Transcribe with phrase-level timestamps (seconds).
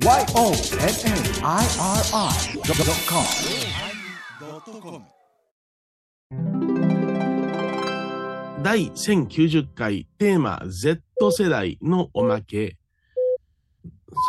[0.00, 0.22] YONNIRI.com
[8.62, 11.02] 第1090回テーマ Z
[11.32, 12.76] 世代のおまけ。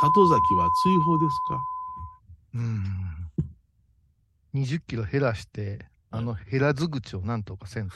[0.02, 1.62] 里崎は追放ですか？
[2.56, 2.84] うん。
[4.56, 7.90] 20キロ減らして、あの減らず口をなんとかせん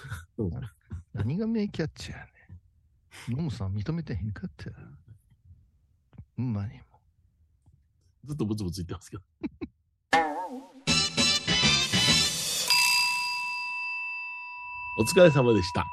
[1.14, 2.30] 何が名キャッチャーやね
[3.34, 3.38] ん。
[3.38, 4.76] ノムさん認めてへんかったよ。
[6.38, 6.84] ほんまにも
[8.26, 9.24] ずっとブツブツ言ってますけど。
[14.98, 15.86] お疲れ様でした。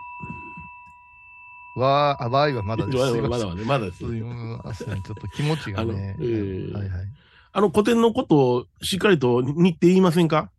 [1.77, 1.81] う。
[1.81, 2.99] わー、あ、わーいはまだです。
[2.99, 3.07] ま
[3.39, 3.99] だまだまだです。
[3.99, 5.03] すいません。
[5.03, 6.15] ちょっと気持ちがね。
[6.17, 7.07] あのえーはいはい。
[7.53, 10.51] あの古典のことをしっかりと日程言いませんか？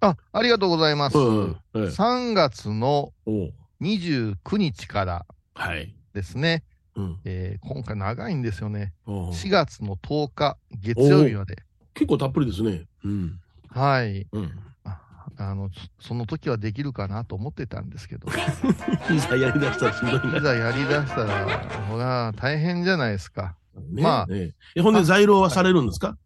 [0.00, 1.18] あ、ありがとうございます。
[1.18, 1.46] うん。
[1.50, 5.94] はい3月のおう29日からはい。
[6.14, 6.64] ですね、
[6.98, 7.16] うん。
[7.24, 8.92] えー今回長いんですよね。
[9.06, 11.62] おう4月の10日、月曜日まで。
[11.94, 12.86] 結構たっぷりですね。
[13.04, 13.40] うん。
[13.68, 14.26] はい。
[14.32, 14.50] うん。
[14.84, 15.00] あ
[15.36, 18.28] あの、そその時はできるかなと思ってたんですけど、
[19.14, 20.38] いざやりだしたらしんどいな。
[20.38, 23.54] いざやりだしたら、ほら、大変じゃないですか。
[23.90, 26.16] ねまあねえほんで在廊はされるんですか？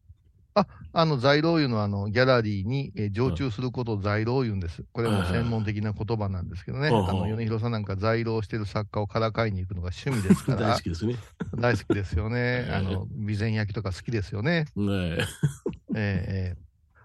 [0.93, 4.85] あの、在廊いうのは、あの、ギャラリーに、えー常駐することを在廊言うんです。
[4.93, 6.91] これも専門的な言葉なんですけどね。
[6.91, 11.15] はいはいあの、米広さんなんか在廊してる作家をからかいに行くのが趣味ですか 大ら好、きですね。
[11.59, 12.37] 大好きですよね。
[12.69, 14.67] え あの、備前焼きとか好きですよね。
[14.77, 15.19] ねえ
[15.95, 16.63] えーえー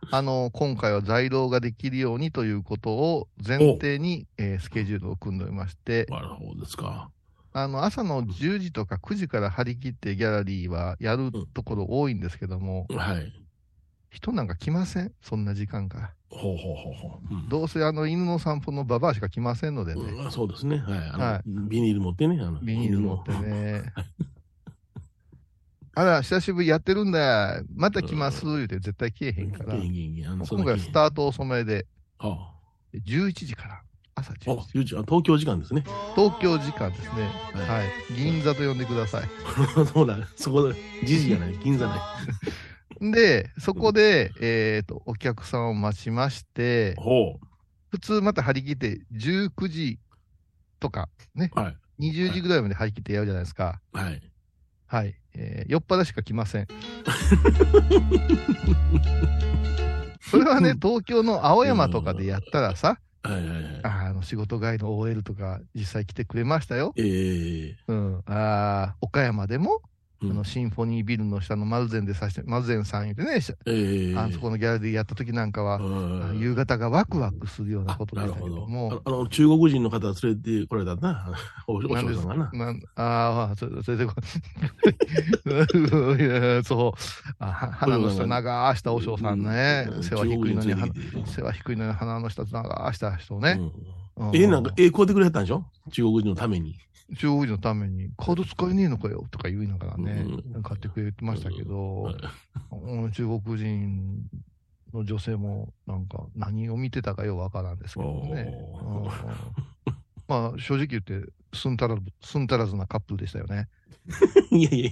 [0.09, 7.11] あの、今回は在廊ができるようにということを前提に、えースケジュールを組んでおりまして、なるほどですか。
[7.57, 13.33] あの、朝の10時とか9時から張り切ってギャラリーはやるところ多いんですけども、はい。
[14.11, 15.11] 人なんか来ません？
[15.21, 16.13] そんな時間から。
[16.29, 17.33] ほうほうほうほう。
[17.33, 20.77] うんどうせあの犬の散歩のババアしか来ませんのでね、うんそうですね。
[20.77, 20.99] はい。
[21.09, 22.39] あのはいビニール持ってね。
[22.39, 23.31] あのビニール持って。
[23.31, 23.83] ね。
[25.95, 27.63] あら、久しぶりやってるんだ。
[27.75, 28.45] また来ます。
[28.45, 29.73] 言うて絶対来えへんから。
[29.77, 31.87] 今回はスタート遅めで、
[32.19, 32.53] あ
[32.93, 33.81] 11時から
[34.17, 34.69] 朝あ、10あ時。
[34.73, 35.83] ゆうちゃん東京時間ですね。
[36.15, 37.29] 東京時間ですね。
[37.53, 37.87] はいはい。
[38.15, 39.29] 銀座と呼んでください。
[39.93, 41.97] そうだ、そこで、時事がない、 銀座な
[42.99, 43.11] い。
[43.11, 47.39] で、そこで、えっ、と、お客さんを待ちまして、ほ
[47.89, 49.99] 普通また張り切って19時
[50.79, 51.59] とか、ね、う。
[51.59, 51.77] はい。
[51.99, 53.79] 20時ぐらいまで張り切ってやるじゃないですか。
[53.93, 54.21] はい。
[54.87, 55.15] はい。
[55.35, 56.67] えー酔っ払いしか来ません。
[60.21, 63.66] それはね、東京の青山とかでやったらさ、はいはいはい。
[63.87, 66.93] あの仕事帰りの OL とか実際来てくれましたよ。
[66.97, 68.23] ええうん。
[68.25, 74.17] あー岡山でも、うんあのシンフォニービルの下のマルゼンでさして、マルゼンさん言ってね、しええ。
[74.17, 75.79] あそこのギャラリーやった時なんかは、
[76.29, 81.01] あ夕方がワクワクするようなことでしたけども、ああの、中国人の方連れてこられたんで
[82.13, 82.51] す嬢さんがな。
[82.51, 84.13] なんああ、そそれでこ
[86.63, 86.93] そ
[87.39, 89.87] う、鼻の下長したお嬢さんね。
[89.89, 90.03] う、ん。
[90.03, 90.73] 背は低いのに、
[91.25, 93.59] 背は低いのに鼻の下長した人ね。
[94.33, 95.63] ええなんか、ええ買うてくれたんでしょ？
[95.91, 96.75] 中国人のために。
[97.15, 102.15] 中国人のために、カード使えねえのかよとか言いながらね、うん買ってくれてましたけど、はい
[102.71, 104.23] うん中国人
[104.93, 108.51] の女性もなんか何を見てたかようわからんですけどね。
[110.27, 111.21] まあ正直言って、
[111.53, 113.69] すんたらず、すんたらずなカップルでしたよね。
[114.51, 114.91] いやいや。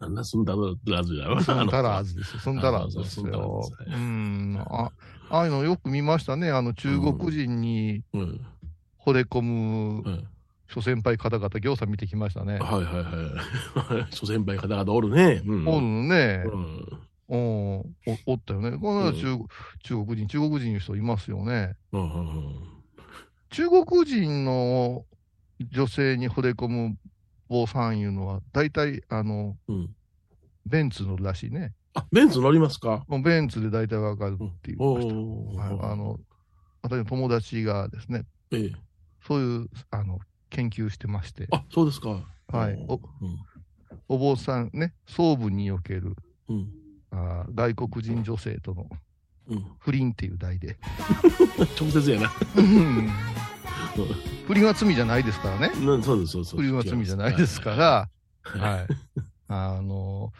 [0.00, 0.54] あんなすんだ
[0.86, 1.40] らずやろ。
[1.40, 2.38] すんたらずです。
[2.38, 3.62] すんたらずですよ。
[4.66, 4.90] あ
[5.30, 6.50] ああいうのよく見ましたね。
[6.50, 8.46] あの中国人にうん。
[9.04, 10.28] 惚れ込むうん。
[10.66, 12.58] 諸先輩方々、行さん見てきましたね。
[12.58, 12.84] はいはい
[13.94, 14.06] はい。
[14.16, 15.42] 諸先輩方々おるね。
[15.44, 15.68] うん。
[15.68, 16.42] おるのね。
[16.46, 17.00] うん。
[17.28, 17.86] おお
[18.26, 18.76] おったよね。
[18.78, 19.38] このうん中,、
[19.82, 21.76] 中国人、中国人の人いますよね。
[21.92, 22.54] うんうんうん。
[23.50, 25.04] 中国人の
[25.70, 26.96] 女性に惚れ込む
[27.48, 29.94] 坊さんいうのは、大体、あの、うん。
[30.66, 31.74] ベンツ乗るらしいね。
[31.94, 33.04] あ、ベンツ乗りますか？
[33.06, 35.14] もうベンツで大体わかるっていました。
[35.14, 36.18] おはいあの、
[36.82, 38.72] 私の友達がですね、ええ。
[39.26, 40.18] そういう、あの、
[40.50, 42.22] 研究してまして、あ、そうですか。
[42.48, 43.00] はいおうん。
[44.08, 46.14] お坊さんね、総部における
[46.48, 46.68] うん。
[47.10, 48.86] あー外国人女性との
[49.48, 49.64] うん。
[49.78, 50.76] 不倫っていう題で。
[51.80, 52.30] 直接やな。
[52.56, 53.08] うん
[54.46, 55.72] 不倫は罪じゃないですからね。
[55.74, 56.56] うんそうです、そうです。
[56.56, 58.08] 不倫は罪じゃないですから、
[58.42, 58.58] はい。
[58.60, 58.86] はい。
[59.48, 60.32] あの、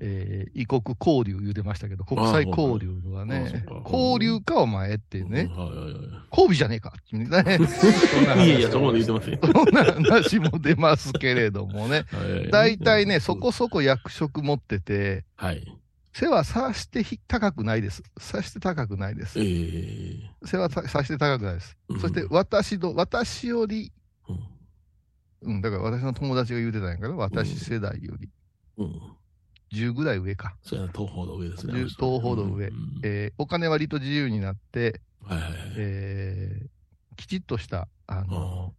[0.00, 7.26] えー異国交流言うてましたけど、国際交流はあね交流かお前ってね、はいはいはい交尾じゃねえかってね。
[7.66, 9.52] そんな話いやいや、そこまで言ってません。
[9.52, 12.04] そんな話も出ますけれどもね。
[12.52, 13.50] 大体ね、そこ。
[13.50, 15.78] そこ役職持ってて、はい。
[16.12, 18.02] 背はさしてひ高くないです。
[18.18, 19.42] さして高くないですえ。
[19.42, 20.30] え。
[20.44, 22.00] 背はささして高くないですうん。
[22.00, 23.92] そして私の、私より、
[24.28, 28.28] うんうん、だから私の友達が言うてたんやから、私世代より。
[28.78, 29.00] うん。
[29.72, 30.56] 10ぐらい上か。
[30.62, 31.72] それは東方の上ですね。
[31.74, 35.60] 10東方の上うんえーお金割と自由になって、はいはいはい。
[35.76, 36.68] えー
[37.16, 38.72] きちっとした、あの、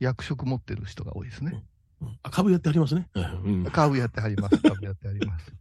[0.00, 1.64] 役職持ってる人が多いですね。
[2.02, 3.08] うんあ、株やってありますね。
[3.72, 4.58] 株やってはります。
[4.58, 5.52] 株やってはります。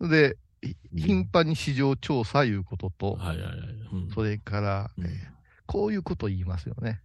[0.00, 3.68] で、ひ頻繁に市場調査いうことと、はいはいはい。
[3.92, 5.36] うんそれから、うんえー
[5.68, 7.00] こういうこと言いますよね。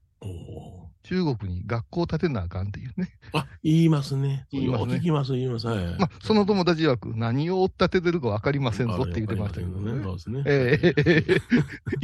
[1.04, 3.10] 中国に学校を建てなあかんっていうね。
[3.34, 4.46] あ、言いますね。
[4.52, 4.96] 言いますね。
[4.96, 5.68] 聞きます、言います。
[5.68, 10.04] はい、まあ、その友達曰、何を追っ立ててるかわかりませんぞって言ってましたけどね。
[10.04, 10.44] そうですね。
[10.46, 10.96] え、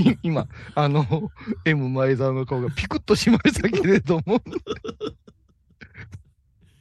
[0.02, 1.31] え、 今、あの、
[1.64, 4.42] M 前澤の顔がピクッとしましたけれども。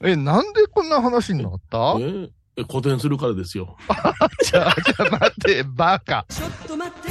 [0.03, 1.97] え、なんでこんな話になった？
[2.01, 3.77] え、古典するからですよ。
[4.43, 6.25] じゃあ、じゃあ待って、バカ。
[6.29, 7.09] ちょっと待って。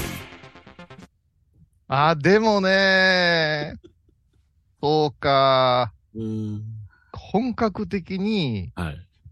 [1.88, 3.95] あ、でもねー。
[4.86, 5.92] 10日、
[7.12, 8.72] 本格的に、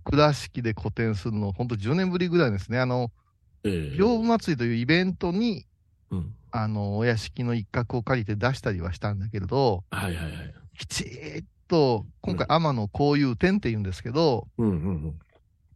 [0.04, 2.80] 倉敷で個展するの、本当10年ぶりぐらいですね。
[2.80, 3.12] あの、
[3.64, 5.68] 屏風祭りというイベントに、
[6.10, 10.54] うん、あの、お屋敷の一角を借りて出したりはしたんだけれど、はいはいはい。
[10.76, 15.16] きちっと、今回、天野交友展って言うんですけど、うんうん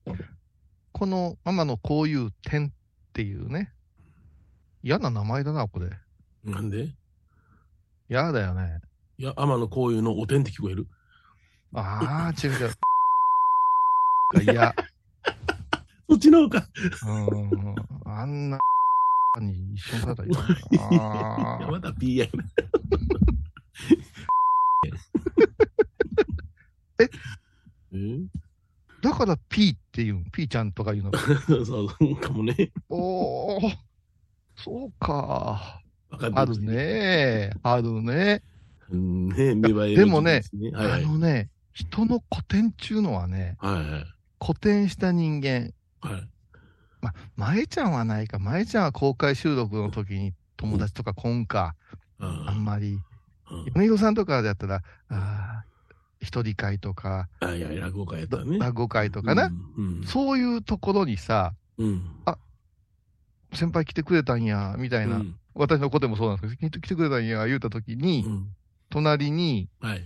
[0.07, 0.19] うん、
[0.91, 2.71] この天野交友展っ
[3.13, 3.71] ていうね、
[4.81, 5.91] 嫌な名前だな、これ。
[6.43, 6.89] なんで？
[8.09, 8.81] 嫌だよね。
[9.19, 10.85] いや、天野こういうのおてんって聞こえる？
[11.73, 12.71] ああ、違う違う。
[14.53, 14.75] いや、
[16.07, 16.67] そっちの方か。
[17.07, 17.75] うん、
[18.05, 18.59] あんな
[19.39, 20.99] に一緒にされたらいいか いや
[21.61, 21.67] な。
[21.71, 22.43] また P やな。
[26.99, 27.09] え？
[27.93, 28.19] え？
[29.01, 31.17] だから P っていう、P ちゃんとか言うの。
[31.17, 32.71] そうそう、かもね。
[32.89, 33.77] おー、
[34.55, 35.81] そうか。
[36.11, 36.59] わかってある。
[36.59, 37.51] ね。
[37.63, 38.43] あるね。
[38.91, 40.41] うんね、芽生えでもね
[40.75, 41.05] あい。
[41.05, 44.05] のね、人の古典中のはね、はいはい。
[44.43, 46.29] 古典した人間、はい。
[47.01, 51.75] まあ、前ちゃんはないか、前ちゃんは公開収録の時に友達とか来んか、
[52.19, 52.99] ああんまり。
[53.45, 55.67] あ、米広さんとかだったら、あー
[56.19, 58.57] 一人会とか、あいや落語会やったらね。
[58.57, 60.03] 落語会とかな、うん。
[60.03, 62.01] そういうところにさ、うん。
[63.53, 68.47] 先輩来てくれたんや、みたいな、うん私の子でもそうなんですけど、来てくれたんや、言うた時に、うん。
[68.97, 70.03] 隣にはい。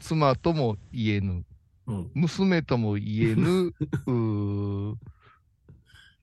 [0.00, 1.44] 妻とも言えぬ、
[1.86, 2.10] うん。
[2.14, 3.72] 娘とも言えぬ、
[4.06, 4.94] うー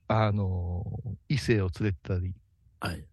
[0.08, 0.86] あの
[1.30, 2.34] 異性を連れてたり、
[2.80, 3.06] はい。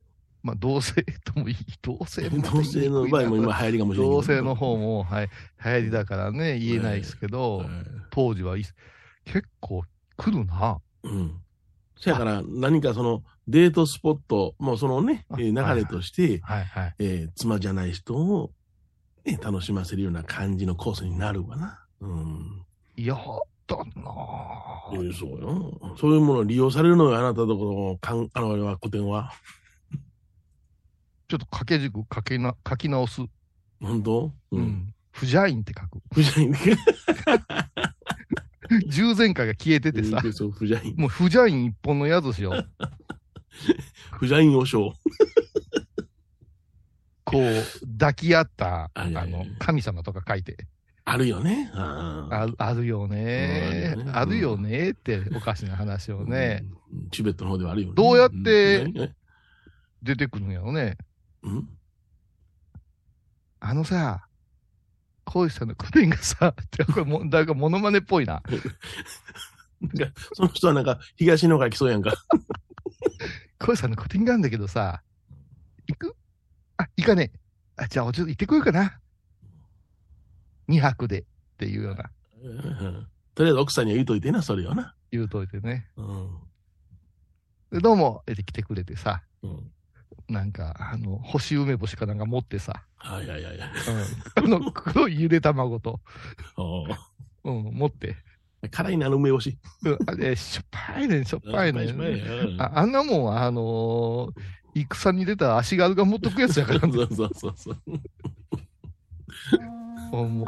[0.43, 4.13] まあ、同性ともいい、同性も 同性の場合も今流行りかもしれない。
[4.13, 5.31] 同性の方も、はい、
[5.65, 7.69] 流行りだからね、言えないですけど、はい
[8.11, 8.63] 当時はい
[9.25, 9.83] 結構
[10.17, 10.81] 来るな。
[11.03, 11.41] うん。
[11.97, 16.95] そやから、何かその、デートスポット、もうそのね、流れとして、はいはい。
[16.99, 18.53] えー妻じゃない人を、
[19.25, 21.81] ね、楽しませるような感じのコースになるわな。
[22.01, 22.65] うん。
[22.97, 23.19] やっ
[23.67, 23.85] たな
[24.93, 25.97] えーそうよ。
[25.99, 29.33] そういうものを利用されるのよ、あなたとこの、かんあの、あれは、古典は？
[31.27, 33.23] ちょっと掛け軸書きな書き直す。
[33.81, 34.33] 本当？
[34.53, 34.61] う。
[34.61, 34.95] ん。
[35.11, 36.03] 不邪院って書く。
[36.13, 36.59] 不邪院ね。
[38.89, 40.95] 従前回が消えててさ、そう、不邪院。
[40.97, 42.69] もう不邪院一本のやつしよう。
[44.19, 44.93] 不邪院和尚。
[47.25, 50.57] こう、抱き合った、あの、神様とか書いて。
[51.07, 51.71] あるよね。
[51.75, 54.17] あーああるよねうん。
[54.17, 57.95] あるよねって、おかしな話をね、うんチベットの方ではあるよね。
[57.95, 59.13] どうやって
[60.03, 60.97] 出てくるんやろね。
[61.43, 61.69] うん
[63.61, 64.27] あのさ、
[65.25, 68.43] 小石さんの古典がさ、ってこれも、だからモノマネっぽいな。
[69.81, 72.13] なんかその人はなんか、東の方が来そうやんか。
[73.59, 75.03] 小石さんの古典があるんだけどさ、
[75.89, 76.17] 行く？
[76.77, 77.39] あ、行かねえ。
[77.85, 78.99] あ、じゃあ、ちょっと行ってくるかな。
[80.69, 81.25] 二泊でっ
[81.59, 82.11] ていうような、
[82.43, 84.95] うんとりあえず奥さんには言うといてな、それよな。
[85.11, 85.89] 言うといてね。
[85.97, 86.39] うん。
[87.73, 89.73] でどうも、えて来てくれてさ、うん。
[90.29, 93.69] なんか、あの、干し梅干しかなんか持ってさ、はいはいはいはい。
[94.45, 96.01] うん、あの、 黒いゆで卵と、
[97.45, 98.17] うん、持って、
[98.71, 99.59] 辛いな、梅干し。
[99.85, 101.73] うん、あれ、しょっぱいねん、しょっぱい。
[101.73, 101.85] ね
[102.59, 107.77] ああんなもんは、あのー戦に出た足軽が持っとくやつやから、 そうそうそうそう。
[110.25, 110.45] も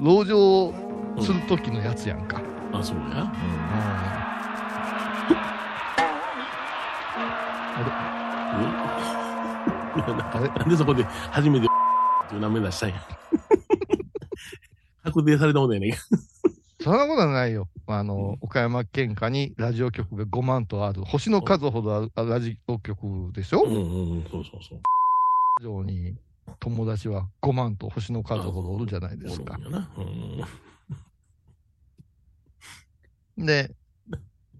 [0.00, 0.72] う、籠城
[1.22, 2.40] する時のやつやんか。
[2.72, 3.04] あ、そうや？
[3.04, 3.10] うん。
[10.32, 10.48] あれ？
[10.58, 11.68] なんでそこで初めてっ
[12.28, 12.94] ていう名前出したんや。
[15.04, 15.96] 確定されたもんだよね。
[16.88, 17.68] そんなことはないよ。
[17.86, 24.80] あの、岡山県下にラジオ局が5万とある、星の数ほどあるあラジオ局でしょ、うんうんうん、そうそうそう。
[25.60, 26.16] 以上に
[26.58, 29.58] 友達は5万と星の数ほどおるじゃないですか。
[33.36, 33.70] で、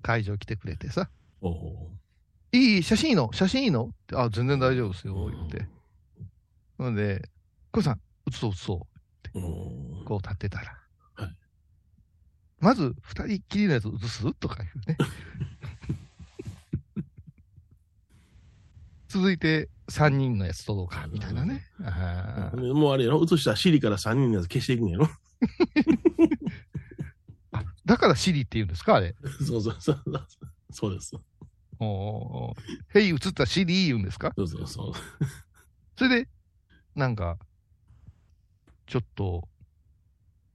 [0.02, 1.08] 会場来てくれてさ、
[2.52, 3.32] いい写真いいの？
[3.32, 3.86] 写真いいの？
[3.86, 5.66] ってあ、全然大丈夫ですよ、言って。
[6.76, 7.26] ほんで、
[7.72, 8.86] こさん、写そう写そ
[9.34, 9.38] う。
[9.38, 9.42] ー。
[9.42, 10.87] おーこう立ってたら。
[12.60, 14.34] はいまず、二人っきりのやつ写す？
[14.34, 14.96] とか言うね。
[19.08, 21.64] 続いて、三人のやつ撮ろうか、みたいなね。
[21.80, 23.22] もうあれやろ？
[23.22, 25.08] 映したシリから3人のやつ消していくんやろ？
[27.52, 28.96] あだからシリって言うんですか？
[28.96, 29.14] あれ。
[29.46, 30.02] そうそうそう。
[30.70, 31.16] そうです。
[31.80, 34.32] おーへい、映ったシリ言うんですか？
[34.36, 34.92] そうそうそう。
[35.96, 36.28] それで、
[36.96, 37.38] なんか、
[38.86, 39.48] ちょっと、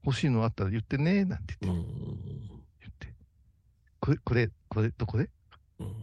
[0.05, 1.85] 欲しいのあったら言ってね、なんてう言って、ん。
[2.81, 3.13] 言って。
[3.99, 5.29] これ、これ、これ、どこで？
[5.79, 5.93] うん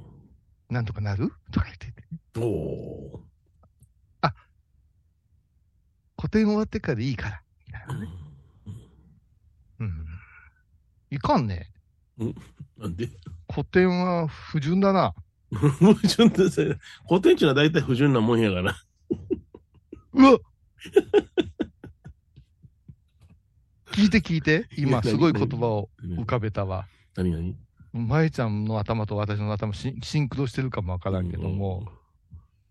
[0.70, 1.32] なんとかなる？
[1.50, 1.92] とか言って。
[2.38, 3.20] おお
[6.16, 7.42] 個展終わってからいいから。
[7.66, 7.92] みたいー。
[7.94, 8.08] なね。
[9.80, 10.06] うん。
[11.10, 11.72] いかんね。
[12.76, 13.08] なんで？
[13.50, 15.14] 古典は不純だな。
[15.50, 16.62] 不純ってさ、
[17.08, 18.76] 古典っていうのは大体不純なもんやから。
[20.12, 20.38] うわ
[24.00, 24.66] 聞いて聞いて。
[24.78, 26.86] 今すごい言葉を浮かべたわ。
[27.16, 27.30] 何？
[27.32, 27.54] 何？
[27.92, 31.86] 舞ちゃんの頭と私の頭シンシンクロしてるかもわからんけども、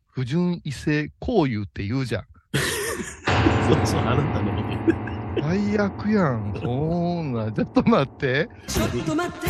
[0.07, 2.25] 不純異性交友って言うじゃん。
[3.71, 5.41] そうそう、あなたのこと。
[5.41, 6.53] 最悪やん。
[6.59, 8.49] そんな、ちょっと待って。
[8.67, 9.47] ちょっと待って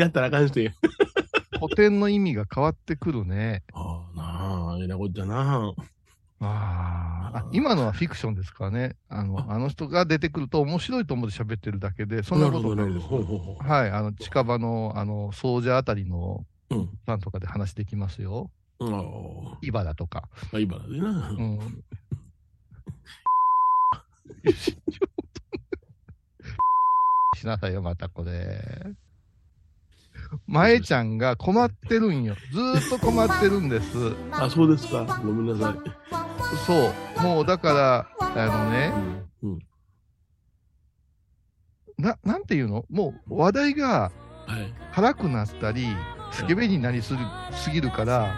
[0.00, 0.72] やったらあかん人や。
[1.60, 3.62] 古典の意味が変わってくるね。
[3.74, 8.96] ああ、なあ、えらこっちゃなあーあ、今のはフィクションですからね。
[9.08, 13.06] あの、あの人が出てくると面白いと思って喋ってるだけで、そんなことないです。
[13.06, 16.74] はい、あの、近場の、あの、総社あたりの、う。
[16.74, 16.90] うん。
[17.06, 18.50] なんとかで話できますよ。
[18.80, 20.28] ああ、茨とか。
[20.52, 21.30] まあ、茨でな。
[21.30, 21.84] うん。
[27.36, 28.96] しなさいよ、またこれ。
[30.46, 32.34] まえちゃんが困ってるんよ。
[32.52, 33.86] ずーっと困ってるんです。
[34.32, 35.04] あ、そうですか。
[35.24, 35.76] ごめんなさ
[36.22, 36.25] い。
[36.66, 37.22] そう。
[37.22, 38.92] もうだから、あのね、
[39.42, 39.52] うん。
[39.52, 39.58] うん。
[41.98, 42.84] な、なんていうの？
[42.90, 44.10] もう話題が
[44.46, 44.72] はい。
[44.94, 45.86] 辛くなったり、
[46.30, 47.20] スケベになりすぎ
[47.52, 48.34] すぎるから、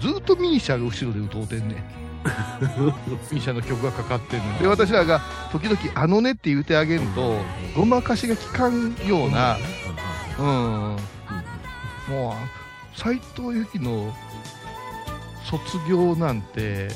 [0.00, 2.00] ずーっとミニシャが後ろで歌うてんねん。
[3.30, 4.58] ミニシャの曲がかかってんねん。
[4.58, 5.20] で、私らが
[5.52, 7.36] 時々あのねって言うてあげると、
[7.76, 9.56] ごまかしが効かんような、
[10.38, 10.44] うん、
[12.08, 12.34] も
[12.96, 14.14] う、斎藤由貴の
[15.50, 16.88] 卒業なんて、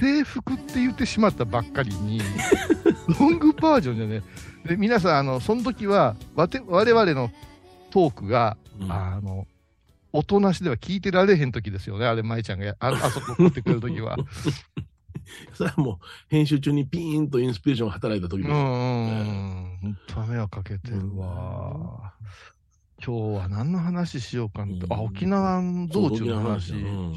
[0.00, 2.20] 制服って言ってしまったばっかりに、
[3.20, 4.22] ロングバージョンじゃね。
[4.66, 7.30] で、皆さん、あの、その時は、わて我々の
[7.90, 9.46] トークが、うんあの、
[10.12, 12.06] 音なしでは聞いてられへん時ですよね。
[12.06, 14.16] あれ、舞ちゃんがやああそこ送ってくる時は。
[15.54, 18.52] それはもう、編集中にピーンとインスピレーションが働いた時です。
[18.52, 22.12] うんうんう迷惑かけてるわ。
[23.04, 24.86] 今日は何の話しようかなって。
[24.88, 26.72] あ、うん沖縄道中の話し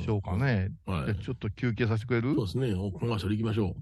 [0.08, 0.72] ようかね。
[0.88, 1.13] はい。
[1.13, 2.34] でちょっと休憩させてくれる？
[2.36, 2.74] そうですね。
[2.74, 3.75] おコマーシャル行きましょう。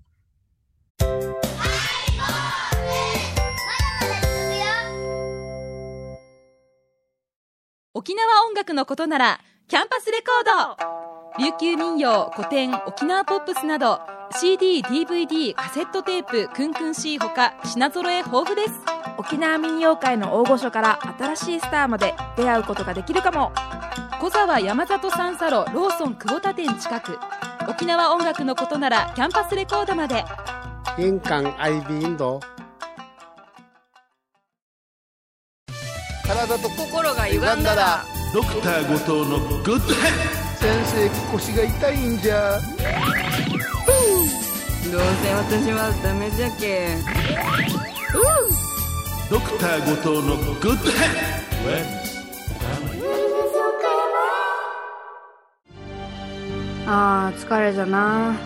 [7.95, 18.73] 沖縄音楽のことならキャンパスレコード琉球民謡古典沖縄ポップスなど CD、DVD、カセットテープクンクン C ほか品揃え豊富です
[19.17, 23.51] 沖縄民謡界の大御所から新しいスターまで出会うことができるかも。
[24.19, 27.19] 小沢山里三佐路ローソン久保田店近く。
[27.67, 30.23] 沖縄音楽のことならキャンパスレコードまで。
[30.97, 32.39] 印港 IB 印度
[36.25, 38.03] 体と心が歪んだら。
[38.33, 42.59] ドクター後藤のグッド先生腰が痛いんじゃ。
[44.91, 46.97] どうせ私はダメじゃけ
[49.33, 50.77] ドクター後藤のグッドヘッ
[56.85, 58.37] ドあー疲れじゃな。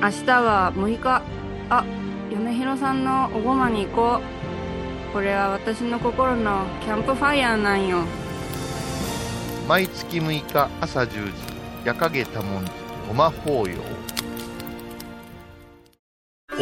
[0.00, 1.22] 明日は6日。
[1.68, 1.84] あ
[2.30, 4.20] 米広さんのおごまに行こ
[5.10, 5.12] う。
[5.12, 7.98] これは私の心のキャンプファイヤーなんよ。
[9.68, 11.32] 毎月6日朝10時
[11.84, 12.70] 夜影多文字
[13.06, 13.76] ごま法要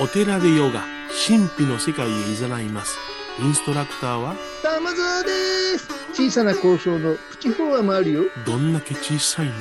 [0.02, 0.82] お寺でヨガ。
[1.28, 3.13] 神秘の世界へ誘います。
[3.41, 4.37] インストラクターは？
[4.62, 5.31] 玉沢で
[5.79, 5.88] す。
[6.12, 8.23] 小さな交渉のプチフォアもあるよ。
[8.47, 9.53] どんだけ小さいね。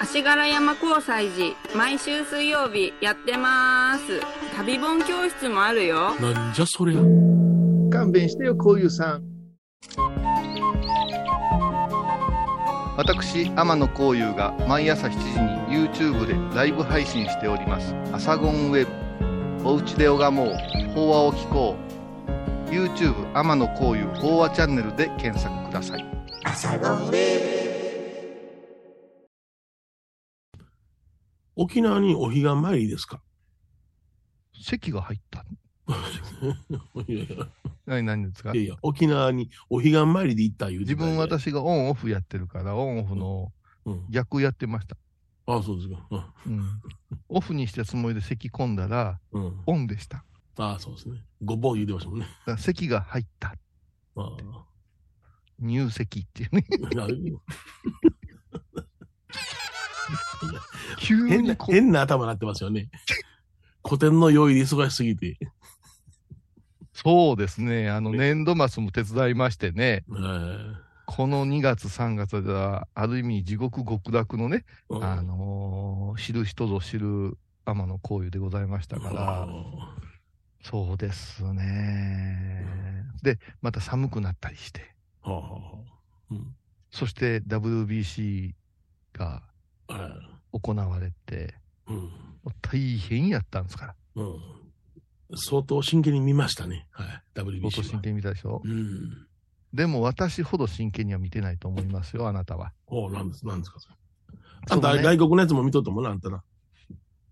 [0.00, 4.20] 足柄山交際時毎週水曜日やってます。
[4.56, 6.14] 旅本教室もあるよ。
[6.14, 7.00] なんじゃそりゃ。
[7.90, 9.22] 勘弁してよこういうさん。
[12.96, 15.18] 私天野幸雄が毎朝7時
[15.70, 18.86] に YouTube でライブ配信しております「アサゴンウェ
[19.62, 20.54] ブ」「おうちで拝もう。
[20.94, 21.88] 法話を聞こう」
[22.70, 26.04] YouTube 天野幸雄法話チャンネルで検索ください。
[31.56, 33.20] 沖縄にお彼岸参りですか？
[34.62, 35.44] 席が入った。
[37.08, 37.46] いやいや
[37.86, 38.52] 何、何ですか？
[38.52, 43.50] いやいや、沖縄にお彼岸参りで行ったいう自分私がオンオフやってるから、オンオフの
[43.86, 44.06] うん。
[44.10, 44.96] 逆やってました。
[45.46, 45.96] あそうですか。
[46.46, 46.62] うん。
[47.30, 49.46] オフにしたつもりで咳込んだら、うん。
[49.46, 49.62] うん。
[49.66, 50.22] オンでした。
[50.58, 51.22] あそうですね。
[51.42, 52.26] ごぼう言うてましたもんね。
[52.26, 53.54] だから咳が入った。
[54.16, 54.36] あ
[55.60, 56.66] 入咳っていうね。
[56.96, 57.06] あ
[60.98, 62.88] 急変な、にこう変な頭になってますよね。
[63.84, 65.38] 古典の用意で忙しすぎて。
[66.92, 67.90] そうですね。
[67.90, 70.04] あの、年度末も手伝いましてね。
[70.08, 79.48] えーこの2月3月では、ある意味地獄極楽のね、うんあのー知る人ぞ知る天野幸雄でございましたから、
[80.62, 82.64] そうですね。
[83.22, 85.74] で、また寒くなったりして、はあはあはあ
[86.30, 86.54] うん
[86.90, 88.54] そして WBC
[89.12, 89.42] が
[89.88, 90.08] は
[90.54, 91.54] い行われて、
[91.86, 92.10] うん
[92.62, 93.94] 大変やったんですから。
[94.16, 94.36] うん
[95.36, 96.86] 相当真剣に見ましたね。
[96.90, 97.22] はい。
[97.34, 97.70] WBC は。
[97.70, 98.62] 相当真剣に見たでしょ？
[98.64, 99.26] うん。
[99.74, 102.72] でも私ほど真剣には見てないと思いますよ、あなたは。
[102.86, 103.94] おうなんです、なんですか、それ。
[104.70, 106.42] あんた外国のやつも見とってもな、あんたな。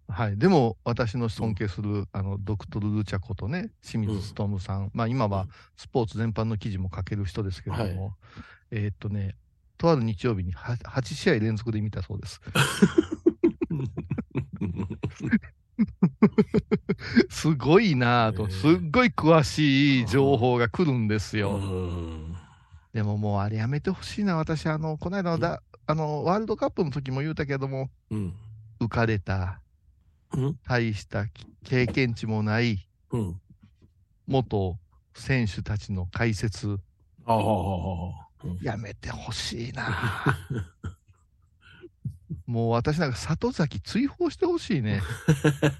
[0.08, 0.38] はい。
[0.38, 4.90] でも、私の尊敬する、あの、ドクトル・ルチャことね、清水勉さん。
[4.94, 8.14] まあ、今はうんスポーツ全般の記事も書ける人ですけれども、
[8.70, 9.34] えーっとね、
[9.78, 12.40] とある日曜日には8試合連続で見たそうです。
[17.28, 21.58] すごいなぁと、ええすっごい詳しい情報が来るんですうよ。
[21.58, 22.36] ん。
[22.94, 28.34] でももうあれやめてほしいな、私、あの、この間のだ、あの、ワールドカップの時も言うたけども、うん。
[28.80, 29.50] 浮かれた、うん。
[30.66, 31.26] 大した
[31.64, 33.40] 経験値もないうん。
[34.26, 34.76] 元
[35.14, 36.78] 選手たちの解説、
[37.24, 40.36] ああ、やめてほしいな。
[42.46, 45.00] もう私なんか里崎追放してほしいね。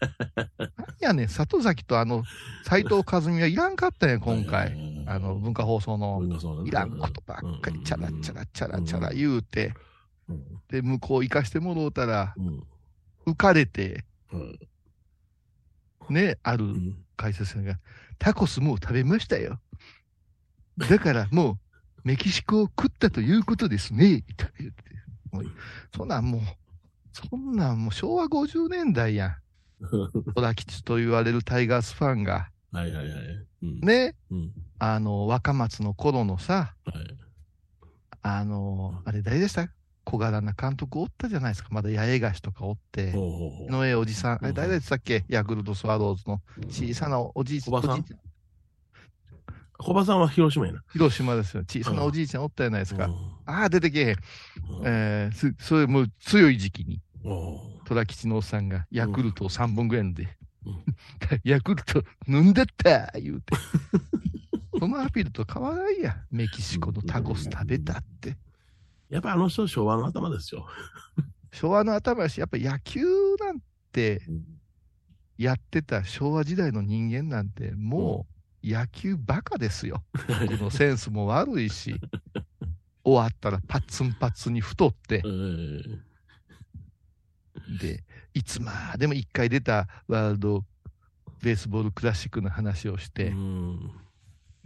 [0.77, 2.25] 何やねん、里崎とあの、
[2.65, 4.11] 斎藤和美はいらんかったん。
[4.11, 4.77] や、今回。
[5.07, 6.21] あの、文化放送の。
[6.65, 9.17] いらんことばっかり、チャラチャラチャラチャラうん。
[9.17, 9.75] 言うて、
[10.29, 10.45] うん。
[10.69, 12.67] で、向こう行かしてもろうたら、うん。
[13.27, 14.05] 浮かれて、うん。
[16.11, 17.05] ね、あるうん。
[17.17, 17.79] 解説者が、
[18.19, 19.61] タコスもう食べましたよ。
[20.79, 21.59] だからもう、
[22.05, 24.23] メキシコを食ったということですね。
[24.37, 24.85] とか言って
[25.33, 25.45] もう
[25.95, 26.41] そんなんもう、
[27.13, 29.37] そんなんもう昭和50年代やん。
[29.81, 33.47] 小田吉と言われるタイガースファンが、はいはいはい。
[33.63, 33.81] うん。
[33.81, 34.53] ね、うん。
[34.79, 37.17] あの、若松の頃のさ、はい。
[38.23, 39.69] あの、あれ誰でした？
[40.07, 41.69] 小柄な監督おったじゃないですか。
[41.73, 43.11] まだ八重樫とかおって。
[43.11, 45.25] ほうほうほう井上おじさん、あれ誰でしたっけ？
[45.29, 48.05] ヤクルトスワローズの小さなおじいちゃん。
[49.79, 50.83] 小葉さんは広島やな。
[50.93, 51.65] 広島ですよ。
[51.69, 53.07] 小さなおじいちゃんおったじゃないですか。
[53.07, 53.15] うん
[53.49, 54.09] ああ、出てけえへん。
[54.11, 54.17] うん
[54.85, 57.01] えー、す、そういうもう強い時期に、
[57.85, 60.85] 虎吉のおっさんがヤクルトを3本ぐらい飲んで、うん
[61.45, 63.55] ヤクルト飲んでった言うて。
[64.79, 66.17] そのアピールと変わらんや。
[66.31, 68.37] メキシコのタコス食べたって。
[69.09, 70.67] やっぱあの人昭和の頭ですよ。
[71.53, 73.05] 昭和の頭やし、やっぱ野球
[73.39, 73.61] なん
[73.93, 74.21] て
[75.39, 78.27] やってた昭和時代の人間なんて、も
[78.63, 80.03] う野球バカですよ。
[80.13, 81.95] このセンスも悪いし、
[83.05, 85.83] 終わったらパッツンパッツンに太ってえ、ー
[87.81, 90.65] で、いつまでも一回出たワールド
[91.43, 93.93] ベースボールクラシックの話をして、うん。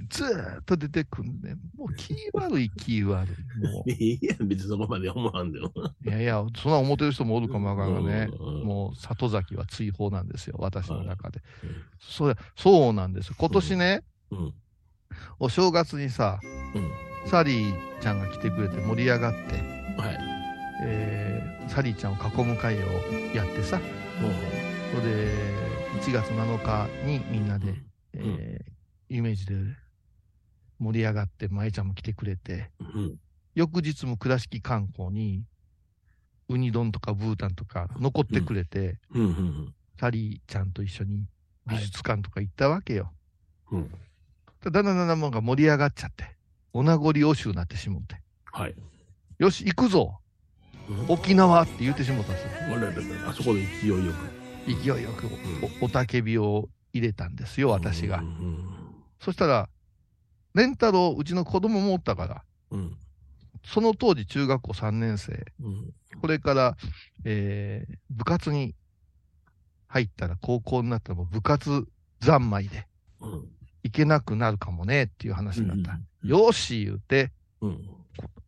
[0.08, 1.56] ずーっと出てくんね。
[1.76, 3.66] もう気悪い気悪い。
[3.68, 5.72] も いや、別にそこまで思わんでも。
[5.76, 8.28] う、いやいや、そんな思ってる人もおるかもわからんがね。
[8.38, 11.70] うんもう里崎は追放なんですよ、私の中でうん。
[11.98, 13.34] それそうなんですよ。
[13.38, 14.54] 今年ね、うん。
[15.38, 16.40] お正月にさ、
[16.74, 16.90] うん。
[17.28, 19.54] サリーちゃんが来てくれて盛り上がって、
[20.00, 20.18] はい。
[20.82, 22.78] えーサリーちゃんを囲む会を
[23.32, 23.80] やってさ、
[24.90, 25.32] それで、
[26.00, 27.74] 1月7日にみんなで、
[28.14, 28.70] えー
[29.12, 29.54] イメージで
[30.80, 33.16] 盛り上がって、舞ちゃんも来てくれて、うん。
[33.54, 35.44] 翌日も倉敷観光に、
[36.48, 39.22] ウニ丼とかブータンとか残ってくれて、うん。
[39.22, 39.74] うん。
[40.00, 41.26] サリーちゃんと一緒に
[41.66, 43.12] 美術館とか行ったわけよ。
[43.70, 43.90] うん。
[44.62, 46.24] だんだんだんだんが盛り上がっちゃって、
[46.72, 48.16] お名残惜しくなってしもって、
[48.46, 48.74] はい。
[49.38, 50.20] よし、行くぞ
[50.88, 52.50] うん沖縄って言ってしもったんですよ。
[53.28, 54.40] あそこで勢いよく。
[54.66, 55.26] 勢いよく
[55.82, 58.18] お、おたけびを入れたんですよ、私が。
[58.18, 58.64] うん。
[59.20, 59.68] そしたら、
[60.54, 62.96] レンタロウ、うちの子供もおったから、うん。
[63.64, 65.94] その当時中学校3年生、うん。
[66.20, 66.76] これから、
[67.24, 68.74] えー部活に
[69.86, 71.86] 入ったら高校になったらもう部活
[72.20, 72.86] 三昧で
[73.20, 73.30] うん。
[73.30, 73.48] 生
[73.84, 75.92] 行けなくなるかもねっていう話になった。
[75.92, 77.32] うんよーし言うて、
[77.62, 77.88] うん。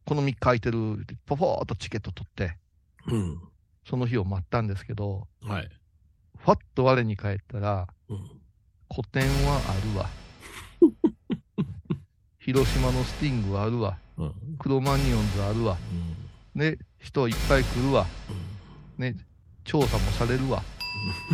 [0.05, 2.59] この3日空いてるポポーっとチケット取って、
[3.07, 3.41] うん。
[3.89, 5.69] その日を待ったんですけど、はい。
[6.39, 8.19] ファッと我に返ったら、うん。
[8.95, 10.22] 古典はあるわ。
[12.45, 13.97] 広島のスティングはあるわ。
[14.19, 14.33] うん。
[14.59, 15.77] クロマニオンズあるわ。
[16.57, 18.05] ね、人いっぱい来るわ。
[18.99, 19.15] ね、
[19.63, 20.63] 調査もされるわ。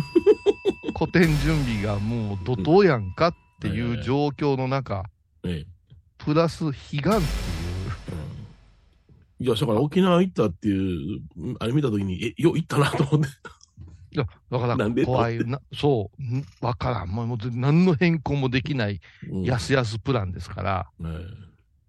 [0.97, 5.03] 古典準備がもう怒涛やんかっていう状況の中、
[5.43, 5.67] ええ。
[6.19, 7.25] プラス悲願って
[9.41, 9.45] いう。
[9.45, 11.21] いや、だから沖縄行ったっていう、
[11.59, 13.27] あれ見たときに、え、よ、行ったなと思って。
[14.11, 17.09] いや、だからなんで怖いな、そう、んわからん。
[17.09, 20.89] もう、何の変更もできない、うんやすやすプランですから。
[20.99, 21.09] ね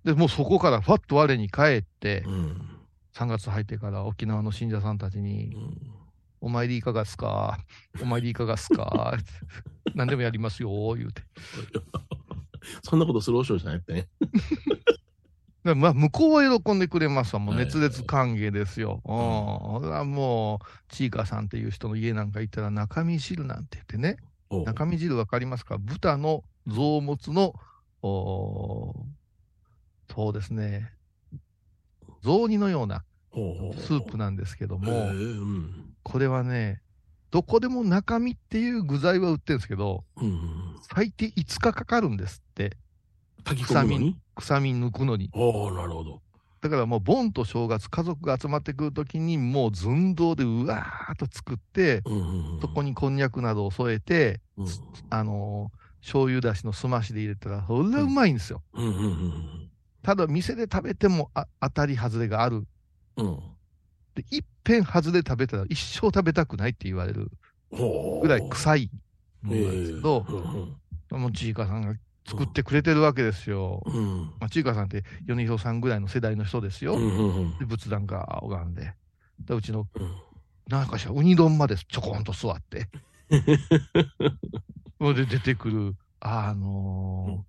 [0.05, 2.67] で、もうそこからファッと我に返ってえ、うん。
[3.15, 5.77] 3月入ってから沖縄の信者さんたちにう、ん
[6.43, 7.59] お参りいかがっすか？
[8.01, 9.15] お参りいかがっすか？
[9.95, 11.23] 何でもやりますよ、言うて。
[12.83, 14.09] そんなことするおしょうじゃないってね。
[15.75, 17.41] でまあ、向こうは喜んでくれますわ。
[17.41, 19.01] もうはい熱烈歓迎ですよ。
[19.05, 19.83] うん。
[19.83, 24.17] それはもう、ちいかさんっていう人の家なんか行ったら中身汁なんて言ってね。
[24.67, 25.79] 中身汁わかりますか？
[25.79, 27.55] 豚の臓物の、
[28.03, 30.93] そうですね。
[32.23, 35.95] 雑煮のようなスープなんですけども、へえうん。
[36.03, 36.83] これはね、
[37.31, 40.77] どこでも中身っていう具材は売ってるんですけど、うん。
[40.93, 42.77] 最低5日かかるんですって。
[43.45, 44.17] 炊き込むのに？
[44.37, 45.31] 臭み抜くのに。
[45.33, 46.23] おおなるほど。
[46.61, 52.61] だからもう、盆と正月、家族が集まってくるときに、もう寸胴でうわーっと作って、うんうんうん。
[52.61, 54.67] そこにこんにゃくなどを添えて、うん。
[55.11, 58.63] あのー醤油だしのすましで入れたら、それはうまいんですよ。
[58.73, 59.71] うんうんうん
[60.03, 62.65] ただ、店で食べてもあ当たり外れがある。
[63.19, 63.27] うん。
[63.27, 63.39] うん。
[64.15, 67.31] で、いっぺん外れ食べたら一生食べたくないって言われる
[67.71, 68.91] ぐらい臭い
[69.43, 70.27] ものなんですけど、
[71.13, 71.95] えもうちいかさんが
[72.31, 73.83] 作ってくれてるわけですよ。
[73.87, 73.99] えうん。
[73.99, 76.97] うんまあ、ちいかさんって米広さんぐらいの世代の人ですよ。
[76.97, 78.95] うんうんで、仏壇が拝んで。
[79.41, 80.13] でうちの、うん
[80.69, 82.89] なんかしら、ウニ丼までちょこんと座って。
[83.31, 87.45] で出てくる、あのーうん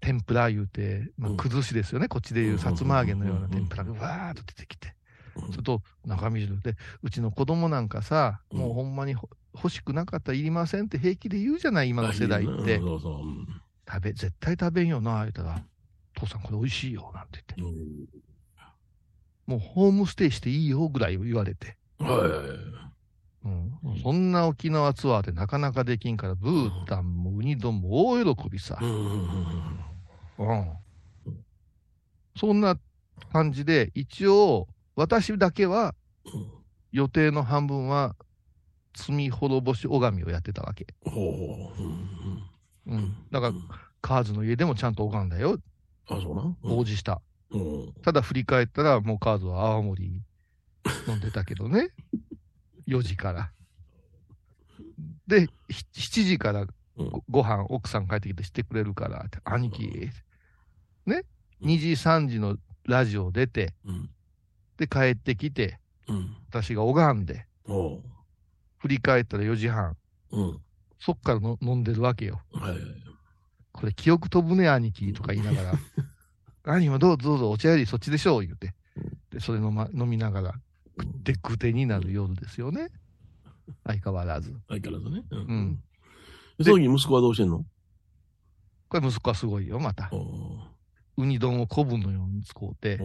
[0.00, 2.08] 天ぷら言うて、まあうん、崩しですよね。
[2.08, 4.88] こっちでいうさつま揚げのようなうん天ぷらがわーっと出てきて。
[5.36, 12.78] うんそれと中身汁で、うちの子供なんかさ、うんもうほんまにほ欲しくなかったらいりませんって平気で言うじゃない、今の世代って。
[12.78, 13.61] そうそううん
[13.92, 15.62] 食べ、絶対食べんよな、言うたら、
[16.14, 17.76] 父さんこれ美味しいよ、なんて言って。
[17.76, 18.22] うん
[19.44, 21.76] もうホームステイしていいよぐらい言われて。
[21.98, 22.06] は
[23.44, 23.48] い。
[23.48, 28.86] うん、そんな沖縄ツアーでなかなかできんから、ブータンもウニ丼も大喜びさう。
[30.44, 30.76] ん。
[32.36, 32.78] そんな
[33.32, 38.14] 感じで、一応、私だけはうん予定の半分は、
[38.94, 40.86] 罪滅ぼし拝みをやってたわけ。
[41.04, 41.82] ほうほう。
[41.82, 42.51] うん
[42.86, 43.14] うん。
[43.30, 43.52] だから、
[44.00, 45.58] カーズの家でもちゃんと拝んだよ。
[46.08, 46.56] あ、そうな。
[46.62, 47.20] 応じした。
[47.50, 47.92] うん。
[48.02, 50.22] ただ振り返ったら、もうカーズは青森
[51.08, 51.90] 飲んでたけどね。
[52.88, 53.52] 4時から。
[55.26, 56.66] で、ひ7時から
[56.98, 60.10] うんごご飯、奥さん帰ってきてしてくれるからって、兄貴、
[61.06, 61.24] ね、
[61.62, 64.10] 2時、3時のラジオ出て、うん。
[64.76, 66.36] で、帰ってきて、うん。
[66.48, 67.46] 私が拝んで。
[68.78, 69.96] 振り返ったら4時半、
[70.32, 70.60] うん。
[71.04, 72.40] そっからの飲んでるわけよ。
[72.52, 72.76] はい。
[73.72, 75.78] これ、記憶飛ぶね、兄貴、とか言いながら、
[76.74, 78.72] 兄もどうぞどうぞ、お茶よりそっちでしょう、言うて。
[79.30, 80.52] で、それ飲,、ま、飲みながら、
[80.96, 82.90] くってくてになる夜ですよね。
[83.84, 84.56] 相変わらず。
[84.68, 85.24] 相変わらずね。
[85.30, 85.82] ううん。
[86.58, 87.64] でその時息子はどうしてんの？
[88.88, 90.08] これ息子はすごいよ、また。
[90.12, 90.68] お
[91.16, 92.98] ウニ丼を昆布のように使うて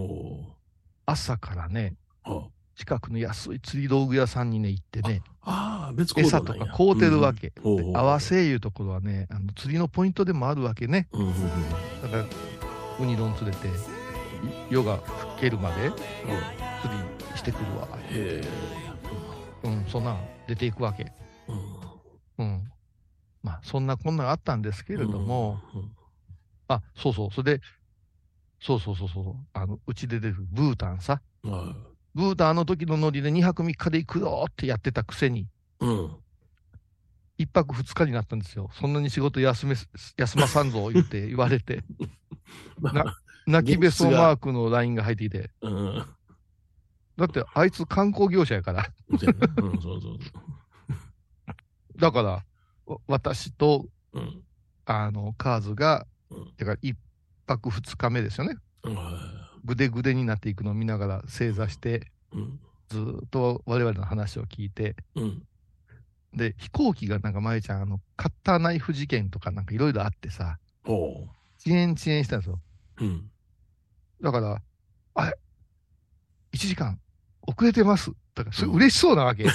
[1.06, 7.52] 朝からね、うあ近くの安い釣り道具屋さんにね、行ってね、ああ、餌とか買うてるわけ。
[7.64, 11.08] うん合わせいうところはね、あの釣りのポイントでもあるわけね。
[11.12, 11.34] うんうんうん
[12.04, 12.26] だから、
[13.00, 13.72] ウニ丼釣れて、い
[14.70, 17.88] 夜が更けるまで釣りしてくるわ。
[18.10, 18.48] へえ。
[19.64, 21.12] うん、そんなん出ていくわけ。
[22.38, 22.72] うんうん。
[23.42, 25.92] まあ、そんなこんなんあったんですけれども、うん
[26.68, 27.62] あ、そうそう、それで、
[28.62, 31.22] そうそうそうそう、あの、うちで出るブータンさ。
[31.44, 31.74] は
[32.18, 35.48] ブータンあの時のノリで2泊3日で行くよってやってたくせに、い。
[35.82, 36.16] うん。
[37.38, 38.72] 1泊2日になったんですよ。
[38.74, 39.76] そんなに仕事休め、
[40.18, 41.84] 休まさんぞ言って 言われて、
[42.82, 46.06] まな泣きべそマークの LINE が入ってきて、うん。
[47.18, 48.88] だってあいつ観光業者やから。
[49.20, 50.18] そうやなうんそうそう
[51.98, 52.44] だから、
[52.88, 54.22] わ私と、そう。
[54.22, 54.44] うん。
[54.86, 56.96] あの、カーズが、うんてか1
[57.46, 58.56] 泊2日目ですよね。
[58.82, 62.38] はぐでぐでになっていくのを見ながら正座して、い。
[62.38, 62.60] うん。
[62.90, 65.44] ずーっと我々の話を聞いて、うん。
[66.34, 71.28] で、飛行機がなんか、まゆちゃん、あの、カッターナイフ事件とかなんかいろいろあってさ、ほ
[71.60, 72.60] 遅延遅延したんですよ。
[73.02, 73.06] う。
[73.06, 73.30] うん。
[74.22, 74.62] だから、
[75.16, 75.38] あれ
[76.54, 77.00] ?1 時間
[77.46, 78.12] 遅れてます。
[78.36, 79.48] だから、それ嬉しそうなわけ。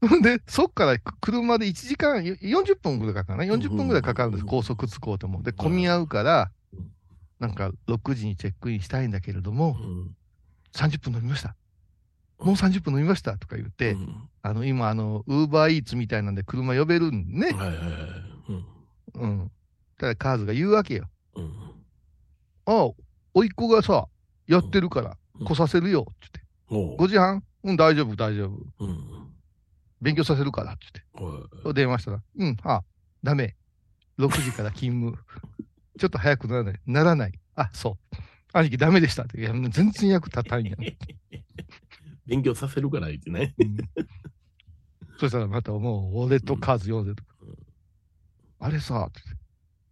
[0.00, 4.42] ほ んで、そっからく車で1時間、よ40分ぐらいかかるな？40分ぐらいかかるんです。
[4.42, 5.42] うん高速着こうと思う。
[5.42, 6.50] で、混み合うからうん、
[7.38, 10.16] なんか6時にチェックインしたいんだけれどもう、ん。
[10.74, 11.56] 30分飲みました。
[12.38, 17.48] もう30分飲みましたとか言って、うんあの、今、あの、ウーバーイーツみたいなんで車呼べるんね。
[17.48, 17.82] はいはいはい。
[18.48, 18.64] うん。
[19.14, 19.50] うん。
[19.98, 21.08] ただ、カーズが言うわけよ。
[21.34, 21.52] うん。
[22.66, 22.90] ああ、
[23.34, 24.06] おいっ子がさ、
[24.46, 26.96] やってるから、うん来させるよ、って言って。
[26.96, 27.04] ほう。
[27.04, 27.44] 5時半？
[27.62, 28.84] うん、大丈夫、大丈夫。
[28.84, 29.28] うん。
[30.00, 31.72] 勉強させるから、ってほ言って。
[31.74, 32.82] 電話したら、うん、あ、
[33.22, 33.56] ダメ。
[34.18, 35.16] 6時から勤務。
[35.98, 36.80] ちょっと早くならない。
[36.86, 37.32] ならない。
[37.54, 38.16] あ、そう。
[38.52, 39.40] 兄貴ダメでしたって。
[39.40, 40.76] いや、全然役立たんやん。
[42.26, 43.54] 勉強させるから言ってね。
[43.58, 43.78] うん
[45.18, 47.26] そしたらまたもう、俺とカーズ読んでる。
[48.60, 49.10] あれさ、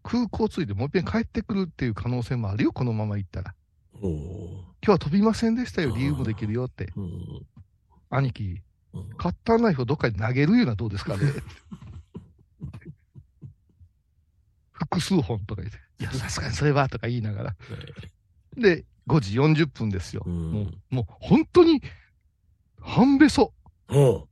[0.05, 3.55] 空港着いてもう一遍帰ってくるっていう可能性もあるよ、このまま行ったら。
[3.93, 6.93] ほ今日は飛びませんでしたよ、理由もできるよって。
[6.95, 7.01] う。
[7.01, 7.47] うん。
[8.09, 11.25] 兄貴、うんカッターナイフをどっかに投げるようなどうですかね。
[14.73, 17.57] 複数本とか言って、いや、さすがにそれはとか言いながら。
[18.57, 20.23] で、5時40分ですよ。
[20.27, 21.83] うんもう、もう本当に、
[22.81, 23.53] 半べそ。
[23.89, 24.29] ほ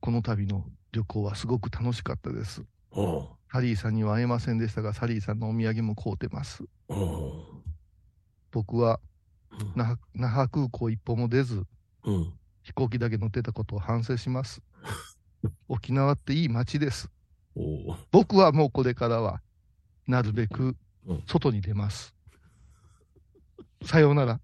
[0.00, 2.62] この度の旅行はすごく楽しかったです。
[3.50, 6.64] サリーさんには会えませんでしたが、サリーさんのお土産も買うてます。
[8.50, 9.00] 僕は
[9.60, 9.64] う。
[9.76, 11.64] 那覇那覇空港一歩も出ず、
[12.04, 12.32] うん。
[12.62, 14.62] 飛行機だけ乗ってたことを反省します。
[15.68, 17.10] 沖縄っていい街です。
[18.10, 19.40] 僕はもうこれからは、
[20.06, 22.14] なるべくうん外に出ます。
[23.84, 24.34] さようなら。
[24.34, 24.40] だ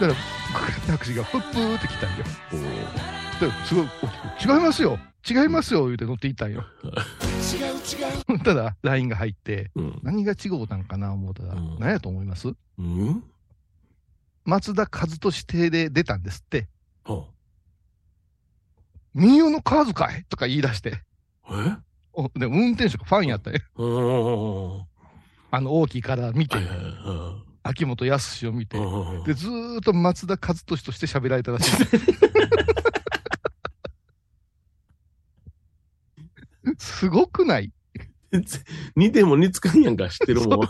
[0.00, 0.14] から、
[0.86, 2.24] タクシーがプップーって来たんよ。
[3.40, 3.86] ですごい
[4.42, 6.64] 違いますよ違いますよ言うて乗っていったんよ。
[6.82, 8.40] 違う違う。
[8.40, 10.00] ただ、LINE が入って、うん。
[10.02, 12.48] 何が違うたんかな思うたら、うん何やと思います？
[12.48, 13.22] うん？
[14.44, 16.68] 松田和俊邸で出たんですって。
[17.04, 17.28] ほ
[19.12, 20.24] 民謡のカーズかい？
[20.28, 20.90] とか言い出して。
[20.90, 20.94] う。
[21.52, 21.52] え？
[21.52, 21.89] お
[22.34, 23.58] で、運転手がファンやったよ。
[23.76, 24.86] うん。
[25.52, 26.56] あの大きいから見て
[27.62, 28.78] 秋元康を見て。
[28.78, 29.24] うん。
[29.24, 31.72] で、ずーっと松田和俊として喋られたらしい。
[36.78, 37.72] すごくない？
[38.94, 40.60] 似ても似つかんやんか、知ってるもん。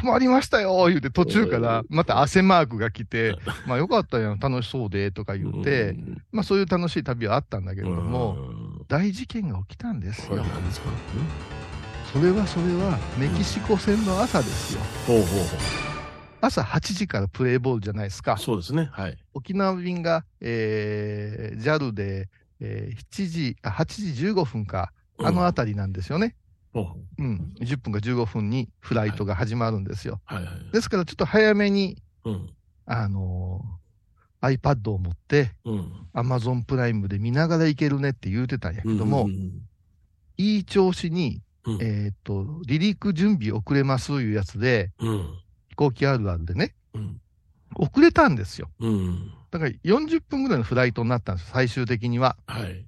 [0.00, 10.36] 困りましたよ言うて途中からまた汗マークが来て、まあよかったやん、楽しそうでとか言って、うん、まあそういう楽しい旅はあったんだけれども、うん、大事件が起きたんですよ。
[12.12, 14.80] それはそれはメキシコ戦の朝ですよ。
[15.06, 15.46] ほうほうほう。
[16.40, 18.36] 朝8時からプレーボールじゃないですか。
[18.36, 18.88] そうですね。
[18.92, 19.18] はい。
[19.34, 22.28] 沖縄便が、えー、JAL で、
[22.60, 26.36] えー7時、あ、8時15分か、あのあたりなんですよね。
[26.72, 27.54] ほうほううん。
[27.60, 30.20] 10分か15分にフライトが始まるんですよ。
[30.26, 30.72] はいはい。
[30.72, 32.50] ですからちょっと早めに、うん。
[32.84, 33.85] あのー
[34.50, 35.92] iPad を持って、うん。
[36.14, 39.62] Amazon プライムで見ながら行けるねって言うてたんやけども、うん
[40.38, 45.34] いい調子に、うんえーっと、離陸準備遅れますいうやつで、うん。
[45.70, 47.20] 飛行機あるあるでね、うん。
[47.74, 48.70] 遅れたんですよ。
[48.80, 49.32] うん。
[49.50, 52.36] だから40分ぐらいのフライトになったんです、最終的には。
[52.46, 52.86] はい。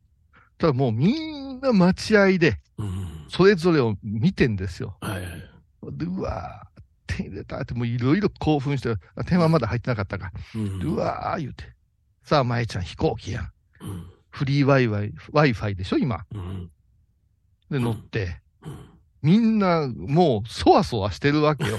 [0.59, 3.27] ただもうみんな待合で、うん。
[3.29, 4.99] それぞれを見てんですよ。
[5.01, 6.67] うわ
[7.26, 10.33] 入れたって、もういろいろ興奮して、あ点はまだ入ってなかったか。
[10.54, 11.64] うんでうわー言うて。
[12.24, 13.52] さあ、舞ちゃん飛行機やん。
[13.81, 14.07] うん。
[14.31, 16.24] フリー Wi-Fi、Wi-Fi でしょ、今。
[16.35, 16.70] うん。
[17.70, 18.40] で、乗って。
[18.62, 21.78] うんみんな、もう、そわそわしてるわけよ。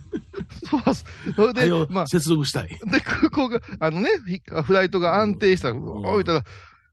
[0.68, 2.68] そわそ、それでまあ、接続したい。
[2.68, 6.44] で、空港が、あのね、ひフライトが安定したら、んおいたら、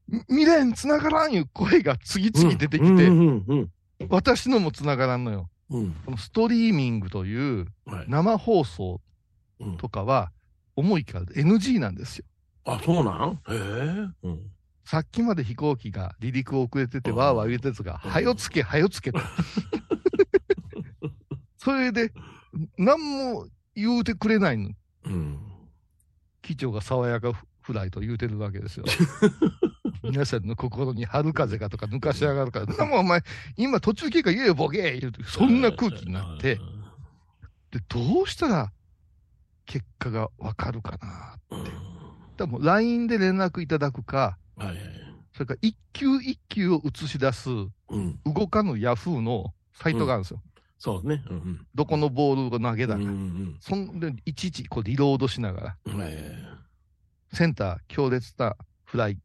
[0.08, 3.10] み未練繋がらんいう声が次々出てきて、
[4.08, 5.50] 私のも繋がらんのよ。
[5.78, 5.92] うん。
[6.04, 8.06] このストリーミングというはい。
[8.08, 9.00] 生放送
[9.60, 10.32] うんとかは、
[10.76, 12.24] 重いから NG なんですよ。
[12.64, 13.34] あ、そうなん？
[13.34, 14.08] へえ。
[14.24, 14.50] うん。
[14.84, 19.20] さっきまで飛行機が離陸遅れてて、うんわーわー言うてたやつが、うんはよつけ、はよつけと。
[21.58, 22.12] それで、
[22.76, 24.70] 何も言うてくれないの。
[25.04, 25.38] うん。
[26.42, 27.32] 機長が爽やか
[27.62, 28.84] フライと言うてるわけですよ。
[30.04, 33.22] 皆さんの心に春風がとか抜かし上がるから、なもんお前、
[33.56, 36.56] 今途中経過言えよ、ボケー言うて、そんな空気になって、
[37.70, 38.72] で、どうしたら
[39.66, 40.98] 結果がわかるか
[41.50, 41.56] な。
[41.58, 41.64] うん。
[41.64, 41.76] だか
[42.38, 44.76] らもう LINE で連絡いただくか、はいはい。
[45.32, 48.20] それから一球一球を映し出すうん。
[48.24, 50.42] 動かぬヤフーのサイトがあるんですよ。
[50.78, 51.24] そうね。
[51.28, 52.90] うんどこのボールを投げうん。
[52.90, 53.02] うたか。
[53.04, 55.98] んそんで、いちいちこうリロードしながら、うん。
[55.98, 56.24] はいはい。
[57.32, 59.18] センター強烈なフライ、うん。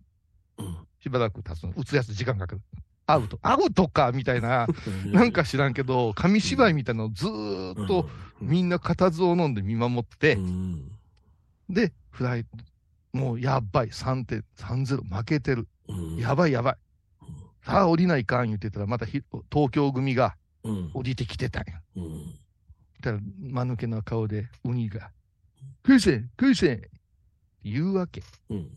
[1.01, 2.61] しばらく経つの、打つやつ時間かかる。
[3.05, 4.67] アウト、アウトかみたいな、
[5.05, 8.07] なんか知らんけど、紙芝居みたいなのをずーっと
[8.39, 10.91] みんな固唾を飲んで見守って、うん。
[11.69, 12.49] で、フライト、
[13.13, 15.67] もうやばい、3.30負けてる。
[15.87, 16.17] うん。
[16.17, 16.75] やばいやばい。
[17.61, 20.91] さあ降りないかん言ってたら、またひ東京組がうん。
[20.93, 21.81] 降りてきてたんや。
[23.01, 25.09] たら、間抜けな顔で、ウニが、
[25.83, 26.89] クイセン、クイセンって
[27.63, 28.21] 言うわけ。
[28.49, 28.69] うん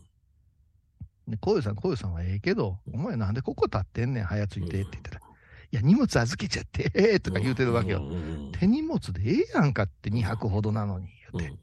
[1.27, 8.03] で、こういうさん、こういうさんはええけど、お前なんでここ立ってんねん、早ついてって言ったら、いや、荷物預けちゃって、とか言うてるわけよ。
[8.03, 11.57] うん手荷物でええやんかって2泊ほどなのに、言うて。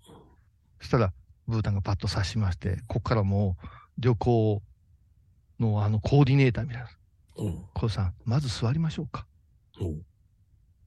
[0.80, 1.12] そしたら、
[1.46, 3.66] ブータンがパッと指しまして、こっからもう
[3.98, 4.62] 旅行
[5.58, 6.88] のあのコーディネーターみたいな。
[7.36, 9.26] うんこうさん、まず座りましょうか。
[9.80, 10.02] うん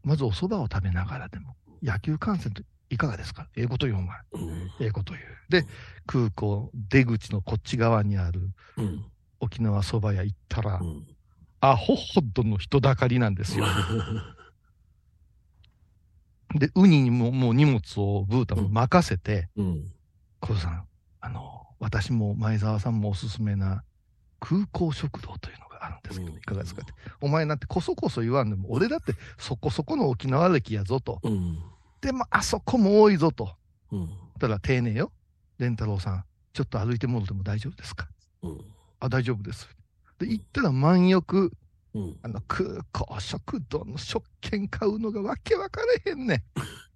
[0.04, 3.48] まずお蕎麦を食べながらでも、野球観戦っていかがですか？
[3.56, 4.18] ええこと言う、お前。
[4.34, 5.26] うんええこと言う。
[5.50, 5.66] で、
[6.06, 9.06] 空港出口のこっち側にあるうん
[9.40, 11.08] 沖縄蕎麦屋行ったら、うん
[11.66, 13.66] アホほどの人だかりなんですよ。
[16.56, 19.92] で、ウニにももう荷物をブータンも任せて、うん
[20.60, 20.86] さん、
[21.22, 23.84] あの、私も前澤さんもおすすめな
[24.42, 26.94] 空港食堂というのがあるんですけど、うんいかがですかって。
[27.22, 31.20] お前なんてこそこそ言わんでも、俺だってそこそこの沖縄歴やぞと。
[31.24, 31.60] うん
[32.04, 33.56] でも、あそこも多いぞと。
[33.92, 34.10] うん。
[34.39, 35.12] たら丁寧よ。
[35.58, 38.08] 蓮太郎さん、ちょっと歩いて戻っても大丈夫ですか？
[38.42, 38.62] うん。
[39.00, 39.70] あ、大丈夫です。
[40.20, 41.52] で、行ったら満浴、
[41.94, 42.18] うん。
[42.22, 46.44] あの空港食堂の食券買うのがわけわからへんねん。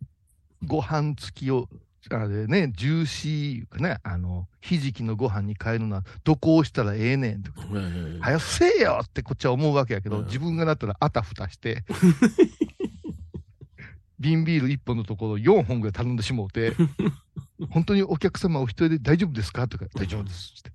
[0.67, 1.69] ご飯付きを、
[2.09, 7.61] あれね、ジューシーかね、あの、ひじきのご飯に変えるのは、どこを押したらええねんとか。
[7.61, 8.19] はい。
[8.19, 10.25] 早くせえよってこっちは思うわけやけど、うん。
[10.25, 11.85] 自分がなったらあたふたして、
[14.19, 16.73] 瓶ビール1本のところ4本ぐらい頼んでしもうて、
[17.69, 19.67] 本当にお客様お一人で大丈夫ですか？
[19.67, 20.71] とか、大丈夫ですって。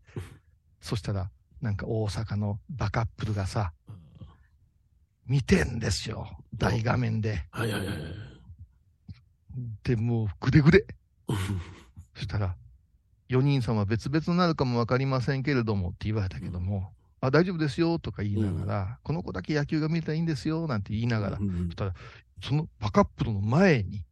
[0.80, 3.72] そしたら、なんか大阪のバカップルがさ、
[5.26, 6.28] 見てんですよ。
[6.54, 7.46] 大画面で。
[7.50, 7.96] はいはいはい。
[9.84, 10.84] で、もうぐでぐで。
[12.14, 12.56] そしたら、
[13.28, 16.92] 4人様別々になるかもわかりませんけれどもって言われたけども、
[17.22, 21.94] あ、大丈夫ですよとか言いながら、この子だけ野球が見れたらいいんですよなんて言いながら、うんそしたら、
[22.42, 24.04] そのバカップルの前に、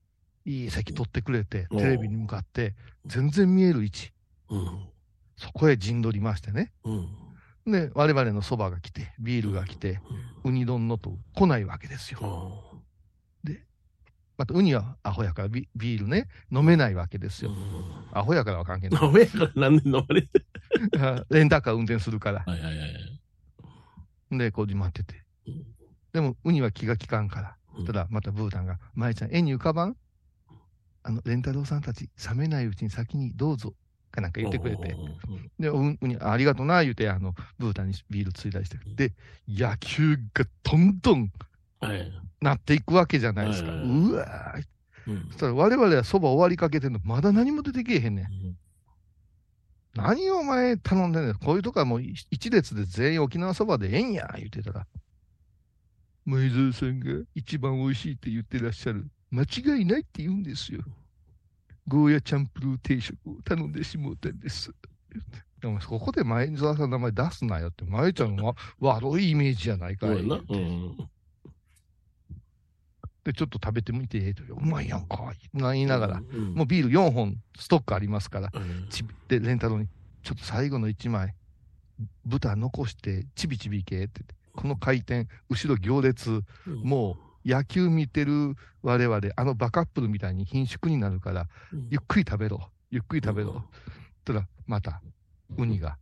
[0.47, 4.13] いい席取ってくれて、テレビに向かって、全然見える位置。
[4.49, 4.89] うん。
[5.37, 6.73] そこへ陣取りましてね。
[6.85, 7.73] うん。
[7.73, 10.01] で、我々のそばが来て、ビールが来て、
[10.45, 12.70] ウニ丼のと来ないわけですよ。
[14.41, 17.51] また、ウニはアホやからビビールね、飲めないわけですよ。
[18.11, 19.05] アホやからは関係ない。
[19.05, 20.31] 飲めやからなんで飲まれて。
[21.29, 22.43] レンタカー運転するから。
[22.47, 22.87] はいはいは
[24.31, 24.39] い。
[24.39, 25.67] で、こう待っててうん。
[26.15, 27.57] でも、ウニは気が利かんから。
[27.77, 29.97] うんただ、またブータンが、舞ちゃん、絵に浮かばん
[31.03, 33.75] あの、レンタロウさんたち、冷めないうちに先にどうぞ。
[34.11, 34.97] かなんか言ってくれて。
[35.59, 38.79] で、ウウニ、ありがとうな、言うて、あの、ブータンにビールついだりして。
[38.95, 39.13] で、
[39.47, 41.31] 野球がどんどんはい。
[42.41, 43.71] なっていくわけじゃないですか。
[43.71, 44.65] はいうはいわー
[45.07, 48.27] うんそしたら我々はそば終わりかけてんの、まだ何も出てけえへんねん。
[49.95, 51.35] 何をお前頼んでんねん。
[51.35, 54.87] こういうとこはもう一一列で全員沖縄そばでええんや、言ってたら。
[56.27, 59.11] 前澤さんが一番美味しいって言ってらっしゃる。
[59.31, 60.83] 間違いないって言うんですよ。
[61.89, 64.71] ゴーヤチャンプルー定食を頼んでしもうたんです。
[65.61, 70.11] でもここで前澤さんの名前出すなよって、前ちゃんは悪いイメージじゃないかい。
[70.11, 71.11] うん。
[73.25, 74.43] で、ちょっと食べてみてええと。
[74.55, 75.33] うまいやんか。
[75.53, 76.23] 言いながら。
[76.33, 78.51] うん、もうビール4本ストックありますから。
[78.53, 79.89] うん、ちびで、レンタロウに、
[80.23, 81.35] ちょっと最後の1枚、
[82.25, 84.23] 豚残して、ちびちびいけって
[84.55, 93.65] この回転、後ろ行列、もう野球見てる我々、あのバカップルみたいに貧縮になるから、うん、ゆっくり食べろ、ゆっくり食べろ。
[94.25, 95.03] たら、また、
[95.57, 95.97] ウニが、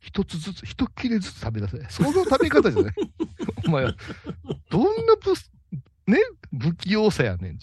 [0.00, 1.86] 一つずつ、一切れずつ食べ出せ。
[1.90, 2.94] その食べ方じゃない。
[3.66, 3.94] お前は、
[4.70, 5.34] どんなぶ、
[6.08, 6.18] ね、
[6.58, 7.58] 不器用さやねん。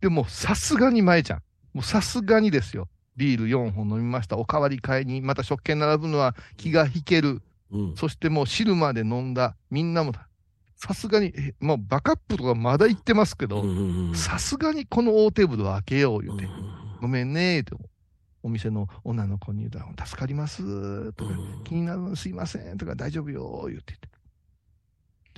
[0.00, 1.42] でも、さすがに前ちゃん。
[1.74, 2.88] もうさすがにですよ。
[3.16, 4.38] ビール4本飲みました。
[4.38, 7.42] おかわり買いに、また食券並ぶのは気が引ける。
[7.72, 9.56] うん、そしてもう汁まで飲んだ。
[9.70, 10.12] みんなも、
[10.76, 17.72] さすがに、えもうバカップとかまだ言ってますけど、うん、さすがにこの大テーブルを開けよう言うて、うんごめんねーって、
[18.42, 21.30] お店の女の子に言うたら、助かりますとか、
[21.64, 24.09] 気になるのすいませんとか、大丈夫よ言ってて。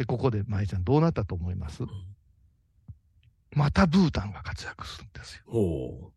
[0.02, 1.84] で、ここで舞ちゃんどうなったと思います？
[3.52, 5.44] またブータンが活躍するんですよ。
[5.46, 6.10] ほ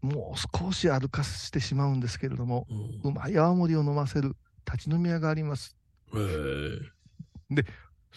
[0.00, 2.74] もう少し歩かせてしまうんですけれども、う。
[2.74, 4.34] うんうまい泡盛を飲ませる
[4.66, 5.76] 立ち飲み屋があります。
[6.14, 7.64] へえ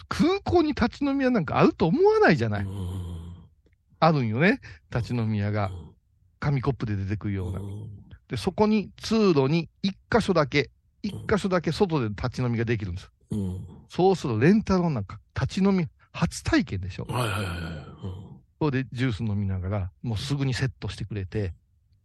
[0.10, 2.64] 空港に立ち飲み屋なんかあると思わないじゃない。
[2.64, 3.36] うん
[4.00, 4.60] あるんよね。
[4.92, 5.70] 立ち飲み屋が
[6.40, 7.60] 紙コップで出てくるような。
[8.28, 10.72] で、そこに通路に一箇所だけ、
[11.04, 13.12] 一箇所だけ外で立ち飲みができるんです。
[13.32, 13.68] うん。
[13.90, 17.06] そうすると、レンタロンなんか立ち飲み、初体験でしょ。
[17.06, 17.86] はいはいはいはい。
[18.60, 21.54] それでジュース飲みながら、もうすぐにセットしてくれて、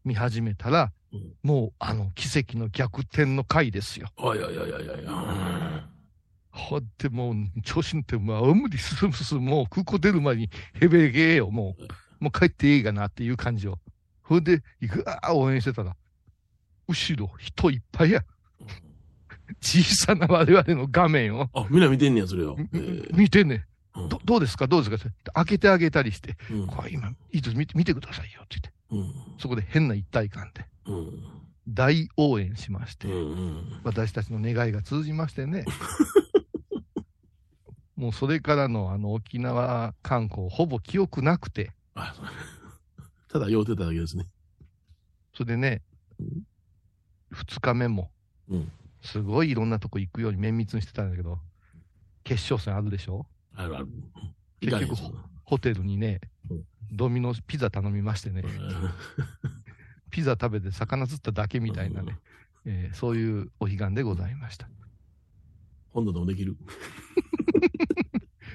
[0.05, 4.09] 見始めたら、うんもうあの奇跡の逆転の回ですよ。
[4.19, 4.31] うん。
[4.31, 5.89] あいやいやいやいやいや。
[6.53, 12.25] ほってもう、調子乗って、もう無理するする、もう空港出る前にヘベゲーよ、もう。
[12.25, 13.79] もう帰っていいかなっていう感じを。
[14.23, 15.97] ほんで、ぐわー応援してたら、
[16.87, 18.25] 後ろ人いっぱいや。
[19.61, 21.49] 小さな我々の画面を。
[21.55, 22.57] あ、みんな見てんねや、それを。
[22.57, 24.67] みえー見てんねうんど、どうですか？
[24.69, 25.11] どうですか？
[25.35, 29.39] 開けてあげたりして、うんこれ今、いいです見て、見てくださいよって言って、うん。
[29.41, 31.23] そこで変な一体感でうん。
[31.69, 33.81] 大応援しまして、うんうん。
[33.85, 35.65] 私たちの願いが通じましてね。
[37.97, 42.15] もうそれからのあの沖縄観光ほぼ記憶なくて、あ、
[43.29, 44.27] ただ酔ってただけですね。
[45.35, 45.83] それでね、
[47.31, 48.11] 二日目も
[48.49, 48.73] うん。
[49.03, 51.39] すごいいろんなとこ行くように綿密にしてたんだけど、
[52.25, 53.27] 決勝戦あるでしょ？
[53.55, 53.89] あるある。
[54.61, 54.95] 結局
[55.45, 56.21] ホテルにね
[56.51, 58.91] うん、ドミノピザ頼みましてね、う ん
[60.11, 62.19] ピザ食べて魚釣っただけみたいなね、
[62.65, 64.69] えーそういうお彼岸でございました。
[65.93, 66.57] 今度でもできる？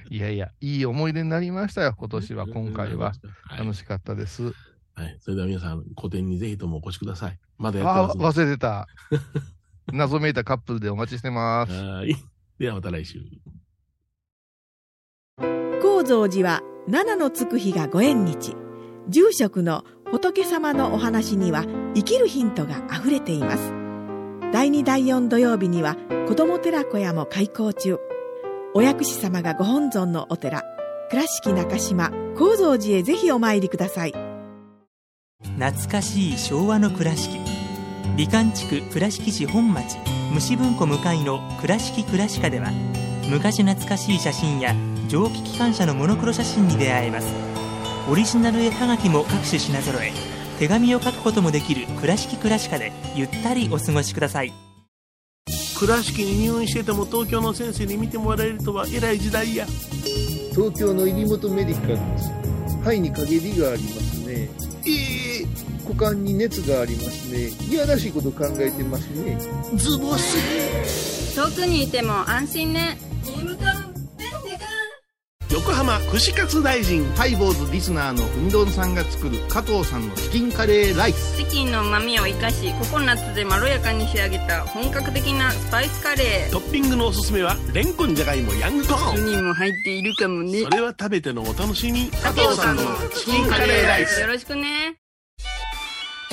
[0.10, 3.14] いやいや、いい思い出になりましたよ、今年は、今回は。
[3.44, 3.60] はい。
[3.60, 4.54] 楽しかったです。
[4.94, 5.18] はい。
[5.20, 7.40] それでは皆さん、個展にぜひともお越しください。
[7.58, 8.44] まだやってああ、ます、ね。
[8.46, 8.88] 忘れてた。
[9.92, 11.74] 謎めいたカップルでお待ちしてます。
[11.74, 12.16] はい。
[12.60, 13.20] ではまた来週。
[15.82, 18.56] 高蔵寺は七のつく日がご縁日
[19.10, 21.66] 住職の仏様のお話には
[21.96, 23.74] 生きるヒントがあふれています
[24.52, 25.96] 第2第4土曜日には
[26.28, 28.00] 子ども寺小屋も開校中
[28.74, 30.64] お薬師様がご本尊のお寺
[31.10, 34.14] 倉敷中島・高蔵寺へぜひお参りください
[35.58, 37.55] 懐かしい昭和の倉敷
[38.16, 39.98] 美観地区倉敷市本町
[40.34, 42.72] 虫文庫向かいの「倉敷倉歯科」では
[43.30, 44.76] 昔懐かしい写真や
[45.08, 47.28] 蒸気機関車のモノクロ写真に出会えます。
[48.10, 50.12] オリジナル絵はがきも各種品揃え
[50.60, 54.54] 手紙を書くこともできる「倉敷倉歯科」でゆったりお過ごしください。
[55.78, 59.66] 倉敷に入院してても東京の先生に見てもらえるとは偉い時代や。
[60.52, 62.32] 東京の入本メディカルです。
[62.82, 64.50] 肺に陰りがありますね。
[64.86, 64.92] え
[65.22, 65.25] え
[65.88, 69.38] 股間に熱がありますねいやらしいこと考えてますね
[69.76, 71.36] ズボス。
[71.36, 72.98] 遠くにいても安心ね
[75.52, 77.06] 横浜串カツ大臣。
[77.16, 89.28] ハイボーズリスナーのうみどんさんが作る加藤さんのチキンカレーライスチキンの旨味を生かしココナッツでまろやかに仕上げた本格的なスパイスカレートッピングのおすすめは、レンコンじゃがいもヤングコーン。
[89.32, 92.10] 人も入っているかもねそれは食べてのお楽しみ。
[92.10, 92.84] 加藤さんの
[93.16, 94.98] チキンカレーライスよろしくね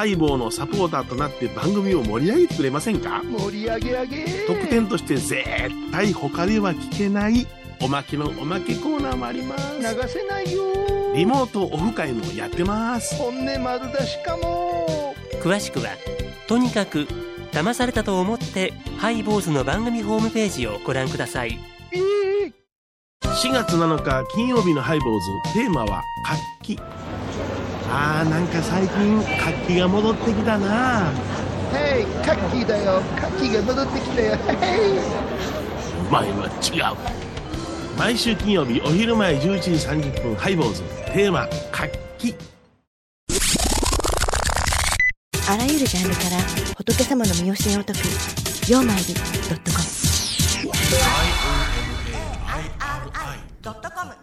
[0.00, 3.20] ハイボーのサポーターとなって番組を盛り上げてくれませんか？
[3.22, 4.46] ー盛り上げ上げ。
[4.46, 5.44] 特典として絶
[5.92, 7.46] 対他では聞けない
[7.82, 9.78] おまけのおまけコーナーもあります。
[9.78, 10.62] 流せないよ。
[11.14, 13.14] リモートオフ会もやってます。
[13.16, 15.14] 本音丸出しかも。
[15.42, 15.90] 詳しくは
[16.48, 17.06] とにかく
[17.52, 21.60] 騙されたと思ってハイボーズの番組ホームページをご覧ください。
[21.92, 22.52] えー。
[23.20, 25.20] 4月7日金曜日のハイボー
[25.52, 25.52] ズ。
[25.52, 26.78] テーマは活気
[27.92, 30.66] あーなんか最近活気が戻ってきたな。
[30.68, 31.12] は
[31.98, 33.02] い活気だよ。
[33.20, 34.30] 活気が戻ってきたよ。
[34.32, 34.40] はい
[36.10, 36.96] 前は違う。
[37.98, 40.82] 毎週金曜日お昼前11時30分ハイボーズ。
[41.12, 42.34] テーマ活気。
[45.48, 46.38] あらゆるジャンルから
[46.76, 47.98] 仏様の身教えを解く
[48.70, 49.20] 「曜マイルド
[49.56, 49.84] ットコム」
[53.64, 54.14] 「IOMAIRI.com」